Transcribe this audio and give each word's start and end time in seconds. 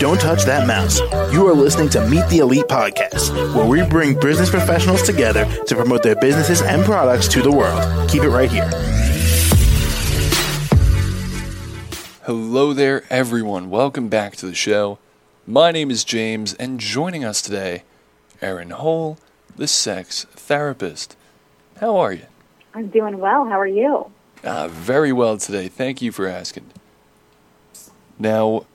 Don't 0.00 0.20
touch 0.20 0.44
that 0.44 0.66
mouse. 0.66 0.98
You 1.32 1.46
are 1.46 1.54
listening 1.54 1.88
to 1.90 2.04
Meet 2.08 2.28
the 2.28 2.38
Elite 2.38 2.66
Podcast, 2.66 3.32
where 3.54 3.64
we 3.64 3.82
bring 3.88 4.18
business 4.18 4.50
professionals 4.50 5.02
together 5.02 5.44
to 5.66 5.76
promote 5.76 6.02
their 6.02 6.16
businesses 6.16 6.62
and 6.62 6.84
products 6.84 7.28
to 7.28 7.42
the 7.42 7.52
world. 7.52 8.10
Keep 8.10 8.24
it 8.24 8.30
right 8.30 8.50
here. 8.50 8.68
Hello 12.24 12.72
there, 12.72 13.04
everyone. 13.08 13.70
Welcome 13.70 14.08
back 14.08 14.34
to 14.36 14.46
the 14.46 14.54
show. 14.54 14.98
My 15.46 15.70
name 15.70 15.92
is 15.92 16.02
James, 16.02 16.54
and 16.54 16.80
joining 16.80 17.24
us 17.24 17.40
today, 17.40 17.84
Erinn 18.42 18.72
Hoel, 18.72 19.18
the 19.54 19.68
sex 19.68 20.24
therapist. 20.32 21.16
How 21.80 21.96
are 21.96 22.12
you? 22.12 22.26
I'm 22.74 22.88
doing 22.88 23.18
well. 23.18 23.44
How 23.44 23.60
are 23.60 23.66
you? 23.66 24.10
Uh, 24.44 24.68
very 24.68 25.12
well 25.12 25.38
today. 25.38 25.68
Thank 25.68 26.02
you 26.02 26.12
for 26.12 26.28
asking. 26.28 26.70
Now, 28.18 28.66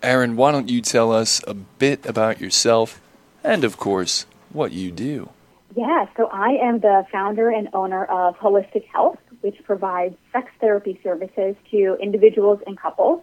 Erinn, 0.00 0.36
why 0.36 0.52
don't 0.52 0.68
you 0.68 0.80
tell 0.80 1.12
us 1.12 1.42
a 1.46 1.54
bit 1.54 2.06
about 2.06 2.40
yourself 2.40 3.00
and, 3.42 3.64
of 3.64 3.76
course, 3.76 4.26
what 4.52 4.72
you 4.72 4.92
do? 4.92 5.30
Yeah, 5.74 6.06
so 6.16 6.28
I 6.28 6.50
am 6.62 6.78
the 6.78 7.04
founder 7.10 7.50
and 7.50 7.68
owner 7.74 8.04
of 8.04 8.36
Hoelistic 8.36 8.86
Health, 8.86 9.18
which 9.40 9.56
provides 9.64 10.14
sex 10.32 10.50
therapy 10.60 10.98
services 11.02 11.56
to 11.70 11.98
individuals 12.00 12.60
and 12.66 12.78
couples. 12.78 13.22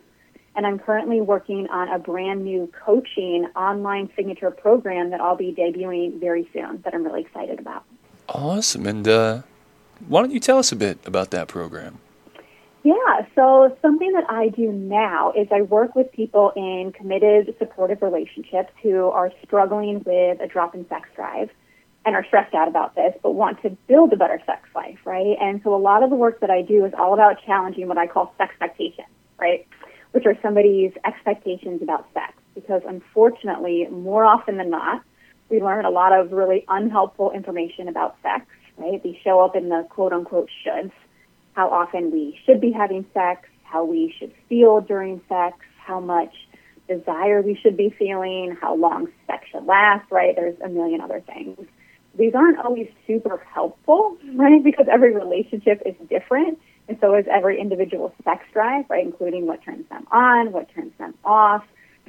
And 0.55 0.67
I'm 0.67 0.77
currently 0.77 1.19
working 1.21 1.67
on 1.69 1.87
a 1.87 1.97
brand 1.97 2.43
new 2.43 2.71
coaching 2.85 3.47
online 3.55 4.09
signature 4.15 4.51
program 4.51 5.09
that 5.09 5.19
I'll 5.19 5.35
be 5.35 5.51
debuting 5.51 6.19
very 6.19 6.47
soon 6.53 6.81
that 6.83 6.93
I'm 6.93 7.03
really 7.03 7.21
excited 7.21 7.59
about. 7.59 7.85
Awesome. 8.29 8.85
And 8.85 9.07
uh, 9.07 9.41
why 10.07 10.21
don't 10.21 10.31
you 10.31 10.39
tell 10.39 10.57
us 10.57 10.71
a 10.71 10.75
bit 10.75 10.99
about 11.05 11.31
that 11.31 11.47
program? 11.47 11.99
Yeah, 12.83 13.25
so 13.33 13.77
something 13.81 14.11
that 14.11 14.29
I 14.29 14.49
do 14.49 14.71
now 14.71 15.31
is 15.31 15.47
I 15.51 15.61
work 15.61 15.95
with 15.95 16.11
people 16.11 16.51
in 16.55 16.91
committed, 16.91 17.55
supportive 17.57 18.01
relationships 18.01 18.71
who 18.81 19.05
are 19.05 19.31
struggling 19.45 20.03
with 20.05 20.41
a 20.41 20.47
drop 20.47 20.75
in 20.75 20.87
sex 20.89 21.07
drive 21.15 21.49
and 22.05 22.15
are 22.15 22.25
stressed 22.25 22.53
out 22.53 22.67
about 22.67 22.95
this, 22.95 23.13
but 23.23 23.31
want 23.31 23.61
to 23.61 23.69
build 23.87 24.11
a 24.11 24.17
better 24.17 24.41
sex 24.45 24.67
life, 24.75 24.99
right? 25.05 25.37
And 25.39 25.61
so 25.63 25.73
a 25.73 25.77
lot 25.77 26.03
of 26.03 26.09
the 26.09 26.17
work 26.17 26.41
that 26.41 26.49
I 26.49 26.61
do 26.61 26.83
is 26.83 26.91
all 26.97 27.13
about 27.13 27.37
challenging 27.45 27.87
what 27.87 27.97
I 27.97 28.07
call 28.07 28.33
sex 28.37 28.51
expectations, 28.51 29.07
right? 29.37 29.65
Which 30.11 30.25
are 30.25 30.37
somebody's 30.41 30.91
expectations 31.05 31.81
about 31.81 32.05
sex. 32.13 32.33
Because 32.55 32.81
unfortunately, 32.85 33.87
more 33.89 34.25
often 34.25 34.57
than 34.57 34.69
not, 34.69 35.01
we 35.49 35.61
learn 35.61 35.85
a 35.85 35.89
lot 35.89 36.11
of 36.11 36.33
really 36.33 36.65
unhelpful 36.67 37.31
information 37.31 37.87
about 37.87 38.17
sex, 38.21 38.45
right? 38.77 39.01
These 39.01 39.17
show 39.23 39.39
up 39.43 39.55
in 39.55 39.69
the 39.69 39.85
quote 39.89 40.13
unquote 40.13 40.49
shoulds 40.65 40.91
how 41.53 41.69
often 41.69 42.11
we 42.11 42.37
should 42.45 42.59
be 42.59 42.71
having 42.71 43.05
sex, 43.13 43.47
how 43.63 43.85
we 43.85 44.13
should 44.17 44.33
feel 44.49 44.81
during 44.81 45.21
sex, 45.29 45.57
how 45.77 45.99
much 45.99 46.33
desire 46.87 47.41
we 47.41 47.55
should 47.61 47.77
be 47.77 47.93
feeling, 47.97 48.57
how 48.59 48.75
long 48.75 49.07
sex 49.27 49.45
should 49.51 49.65
last, 49.65 50.09
right? 50.11 50.35
There's 50.35 50.59
a 50.61 50.69
million 50.69 51.01
other 51.01 51.21
things. 51.21 51.57
These 52.17 52.35
aren't 52.35 52.59
always 52.59 52.87
super 53.07 53.37
helpful, 53.53 54.17
right? 54.35 54.63
Because 54.63 54.87
every 54.91 55.13
relationship 55.13 55.81
is 55.85 55.95
different. 56.09 56.59
And 56.87 56.97
so 56.99 57.15
is 57.15 57.25
every 57.31 57.59
individual 57.61 58.13
sex 58.23 58.43
drive, 58.51 58.85
right? 58.89 59.05
Including 59.05 59.47
what 59.47 59.63
turns 59.63 59.87
them 59.89 60.05
on, 60.11 60.51
what 60.51 60.69
turns 60.73 60.91
them 60.97 61.13
off, 61.23 61.63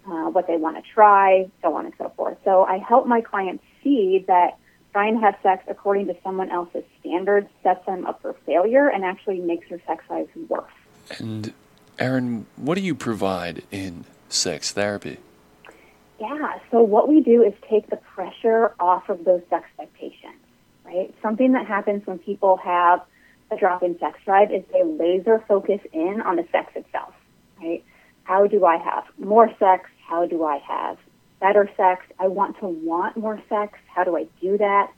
uh, 0.07 0.31
what 0.31 0.47
they 0.47 0.57
want 0.57 0.77
to 0.77 0.83
try, 0.93 1.49
so 1.63 1.75
on 1.75 1.87
and 1.87 1.95
so 1.97 2.13
forth. 2.17 2.37
So 2.45 2.65
I 2.65 2.79
help 2.79 3.07
my 3.07 3.21
clients 3.21 3.63
see 3.83 4.25
that 4.27 4.59
trying 4.95 5.15
to 5.15 5.21
have 5.21 5.35
sex 5.43 5.65
according 5.67 6.07
to 6.07 6.15
someone 6.23 6.49
else's 6.51 6.85
standards 7.01 7.49
sets 7.65 7.85
them 7.85 8.07
up 8.07 8.23
for 8.23 8.33
failure 8.47 8.87
and 8.87 9.05
actually 9.05 9.41
makes 9.41 9.69
their 9.69 9.81
sex 9.89 10.05
lives 10.09 10.31
worse. 10.49 10.71
And 11.19 11.53
Erinn, 11.99 12.45
what 12.55 12.77
do 12.77 12.81
you 12.81 12.95
provide 12.95 13.65
in 13.73 14.05
sex 14.29 14.71
therapy? 14.71 15.19
Yeah, 16.21 16.61
so 16.71 16.81
what 16.81 17.09
we 17.09 17.21
do 17.21 17.43
is 17.43 17.53
take 17.69 17.91
the 17.91 17.97
pressure 17.97 18.73
off 18.79 19.09
of 19.09 19.25
those 19.25 19.43
expectations, 19.51 20.41
right? 20.85 21.13
Something 21.21 21.53
that 21.55 21.67
happens 21.67 22.07
when 22.07 22.21
people 22.21 22.57
have 22.59 23.03
a 23.51 23.57
drop 23.57 23.83
in 23.83 23.99
sex 23.99 24.21
drive 24.25 24.53
is 24.53 24.63
they 24.73 24.85
laser 24.85 25.43
focus 25.49 25.81
in 25.93 26.23
on 26.25 26.37
the 26.37 26.47
sex 26.53 26.71
itself, 26.77 27.15
right? 27.61 27.83
How 28.23 28.47
do 28.47 28.65
I 28.65 28.77
have 28.77 29.03
more 29.19 29.51
sex? 29.59 29.91
How 30.07 30.25
do 30.25 30.45
I 30.45 30.59
have 30.59 30.99
better 31.45 31.69
sex. 31.77 32.07
I 32.19 32.27
want 32.27 32.59
to 32.61 32.67
want 32.67 33.19
more 33.19 33.39
sex. 33.51 33.79
How 33.95 34.03
do 34.03 34.17
I 34.17 34.27
do 34.41 34.57
that? 34.57 34.91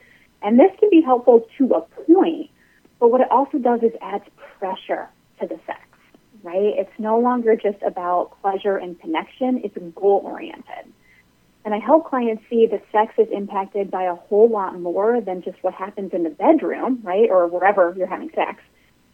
And 0.43 0.61
this 0.61 0.71
can 0.79 0.89
be 0.91 1.01
helpful 1.01 1.45
to 1.59 1.65
a 1.75 1.81
point, 1.81 2.51
but 3.01 3.09
what 3.11 3.21
it 3.21 3.29
also 3.33 3.59
does 3.59 3.81
is 3.83 3.91
adds 4.01 4.23
pressure 4.59 5.09
to 5.41 5.49
the 5.49 5.59
sex, 5.67 5.81
right? 6.45 6.73
It's 6.79 6.99
no 6.99 7.19
longer 7.19 7.57
just 7.57 7.83
about 7.85 8.41
pleasure 8.43 8.77
and 8.77 8.99
connection, 9.01 9.61
it's 9.65 9.77
goal 9.97 10.23
oriented. 10.25 10.93
And 11.65 11.75
I 11.75 11.81
help 11.81 12.09
clients 12.09 12.45
see 12.49 12.69
that 12.71 12.85
sex 12.93 13.15
is 13.19 13.27
impacted 13.33 13.91
by 13.91 14.05
a 14.05 14.15
whole 14.15 14.49
lot 14.49 14.79
more 14.79 15.21
than 15.21 15.43
just 15.43 15.61
what 15.65 15.75
happens 15.75 16.13
in 16.13 16.23
the 16.23 16.31
bedroom, 16.31 17.01
right? 17.03 17.29
Or 17.29 17.49
wherever 17.49 17.93
you're 17.97 18.07
having 18.07 18.31
sex, 18.37 18.63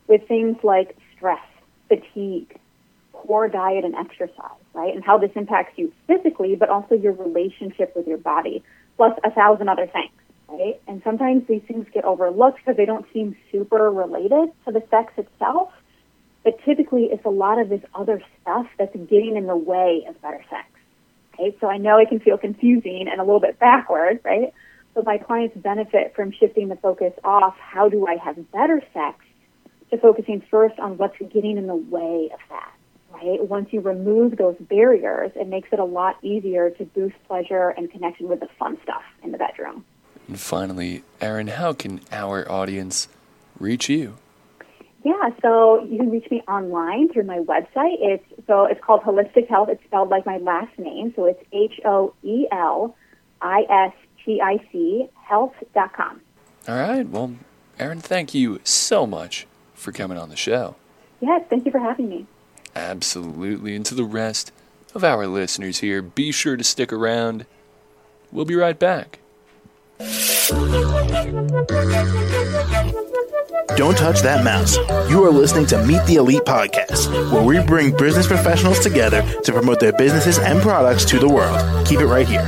with 0.06 0.28
things 0.28 0.59
like 0.62 0.99
stress, 1.16 1.47
fatigue, 1.88 2.59
poor 3.27 3.49
diet 3.49 3.84
and 3.84 3.94
exercise, 3.94 4.60
right? 4.75 4.94
And 4.94 5.05
how 5.05 5.19
this 5.19 5.31
impacts 5.34 5.78
you 5.78 5.93
physically, 6.06 6.56
but 6.56 6.69
also 6.69 6.94
your 6.94 7.12
relationship 7.12 7.94
with 7.94 8.06
your 8.06 8.19
body, 8.19 8.62
plus 8.97 9.19
a 9.25 9.31
thousand 9.31 9.69
other 9.69 9.87
things, 9.87 10.12
right? 10.49 10.81
And 10.87 11.03
sometimes 11.05 11.47
these 11.49 11.62
things 11.66 11.87
get 11.93 12.05
overlooked 12.05 12.59
because 12.59 12.77
they 12.77 12.84
don't 12.84 13.06
seem 13.12 13.37
super 13.50 13.91
related 13.91 14.53
to 14.66 14.72
the 14.72 14.82
sex 14.91 15.12
itself. 15.16 15.71
But 16.44 16.59
typically, 16.65 17.05
it's 17.05 17.25
a 17.25 17.31
lot 17.31 17.61
of 17.61 17.69
this 17.69 17.82
other 17.94 18.21
stuff 18.41 18.66
that's 18.77 18.94
getting 18.94 19.37
in 19.37 19.47
the 19.47 19.56
way 19.56 20.05
of 20.09 20.21
better 20.21 20.44
sex. 20.50 20.66
Right? 21.38 21.56
So 21.61 21.69
I 21.69 21.78
know 21.78 21.99
it 21.99 22.09
can 22.09 22.21
feel 22.21 22.37
confusing 22.37 23.06
and 23.11 23.21
a 23.21 23.25
little 23.25 23.41
bit 23.41 23.59
backwards, 23.59 24.21
right? 24.25 24.53
But 24.94 25.06
my 25.06 25.19
clients 25.19 25.56
benefit 25.56 26.15
from 26.15 26.32
shifting 26.32 26.69
the 26.69 26.77
focus 26.77 27.12
off 27.25 27.56
how 27.59 27.88
do 27.88 28.06
I 28.06 28.16
have 28.16 28.50
better 28.50 28.82
sex 28.93 29.25
to 29.91 29.99
focusing 29.99 30.43
first 30.50 30.78
on 30.78 30.99
what's 30.99 31.16
getting 31.19 31.56
in 31.56 31.66
the 31.66 31.77
way 31.77 32.28
of 32.32 32.41
that 32.50 32.72
right? 33.22 33.47
Once 33.47 33.72
you 33.72 33.81
remove 33.81 34.37
those 34.37 34.56
barriers, 34.60 35.33
it 35.34 35.49
makes 35.49 35.69
it 35.72 35.78
a 35.78 35.84
lot 35.84 36.16
easier 36.22 36.71
to 36.71 36.84
boost 36.84 37.16
pleasure 37.27 37.71
and 37.71 37.91
connection 37.91 38.28
with 38.28 38.41
the 38.41 38.49
fun 38.59 38.78
stuff 38.83 39.03
in 39.22 39.33
the 39.33 39.38
bedroom. 39.38 39.84
And 40.28 40.38
finally, 40.38 41.03
Erinn, 41.21 41.50
how 41.50 41.72
can 41.72 42.00
our 42.11 42.50
audience 42.50 43.09
reach 43.59 43.88
you? 43.88 44.16
Yeah, 45.05 45.31
so 45.41 45.82
you 45.84 45.99
can 45.99 46.11
reach 46.11 46.31
me 46.31 46.43
online 46.47 47.09
through 47.12 47.25
my 47.25 47.38
website. 47.38 47.97
It's 47.99 48.25
so 48.47 48.66
it's 48.66 48.81
called 48.81 49.03
Hoelistic 49.03 49.49
Health. 49.49 49.69
It's 49.69 49.82
spelled 49.84 50.11
like 50.11 50.25
my 50.25 50.38
last 50.38 50.78
name, 50.78 51.12
so 51.16 51.25
it's 51.25 51.43
H 51.53 51.81
O 51.84 52.15
E 52.22 52.47
L 52.53 52.94
I 53.41 53.62
S 53.69 53.93
T 54.25 54.41
I 54.41 54.65
C 54.71 55.09
health.com. 55.25 56.21
All 56.69 56.77
right. 56.77 57.09
Well, 57.09 57.34
Erinn, 57.81 58.00
thank 58.00 58.32
you 58.32 58.61
so 58.62 59.05
much 59.05 59.49
for 59.75 59.91
coming 59.91 60.19
on 60.19 60.28
the 60.28 60.37
show. 60.37 60.77
Yes, 61.21 61.43
thank 61.50 61.65
you 61.65 61.72
for 61.72 61.81
having 61.81 62.09
me. 62.09 62.27
Absolutely. 62.75 63.77
And 63.77 63.84
to 63.87 63.94
the 63.94 64.05
rest 64.05 64.53
of 64.94 65.05
our 65.05 65.27
listeners 65.27 65.78
here, 65.78 66.03
be 66.03 66.33
sure 66.33 66.56
to 66.56 66.65
stick 66.65 66.93
around. 66.93 67.47
We'll 68.31 68.44
be 68.44 68.56
right 68.56 68.78
back. 68.78 69.19
Don't 73.77 73.97
touch 73.97 74.21
that 74.21 74.43
mouse. 74.44 74.77
You 75.11 75.25
are 75.25 75.31
listening 75.31 75.66
to 75.66 75.84
Meet 75.84 76.05
the 76.06 76.16
Elite 76.16 76.43
Podcast, 76.43 77.11
where 77.32 77.43
we 77.43 77.62
bring 77.65 77.97
business 77.97 78.27
professionals 78.27 78.81
together 78.81 79.22
to 79.43 79.53
promote 79.53 79.81
their 79.81 79.93
businesses 79.93 80.38
and 80.38 80.61
products 80.61 81.05
to 81.06 81.19
the 81.19 81.28
world. 81.28 81.87
Keep 81.87 82.00
it 82.00 82.06
right 82.06 82.27
here. 82.27 82.47